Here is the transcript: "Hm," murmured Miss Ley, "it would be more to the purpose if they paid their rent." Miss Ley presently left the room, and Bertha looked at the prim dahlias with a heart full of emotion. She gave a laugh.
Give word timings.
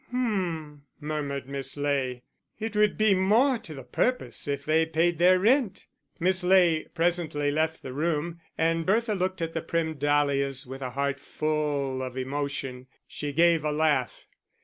"Hm," 0.09 0.81
murmured 0.99 1.47
Miss 1.47 1.77
Ley, 1.77 2.23
"it 2.59 2.75
would 2.75 2.97
be 2.97 3.13
more 3.13 3.59
to 3.59 3.75
the 3.75 3.83
purpose 3.83 4.47
if 4.47 4.65
they 4.65 4.83
paid 4.83 5.19
their 5.19 5.37
rent." 5.37 5.85
Miss 6.19 6.43
Ley 6.43 6.87
presently 6.95 7.51
left 7.51 7.83
the 7.83 7.93
room, 7.93 8.39
and 8.57 8.83
Bertha 8.83 9.13
looked 9.13 9.43
at 9.43 9.53
the 9.53 9.61
prim 9.61 9.93
dahlias 9.99 10.65
with 10.65 10.81
a 10.81 10.89
heart 10.89 11.19
full 11.19 12.01
of 12.01 12.17
emotion. 12.17 12.87
She 13.07 13.31
gave 13.31 13.63
a 13.63 13.71
laugh. 13.71 14.25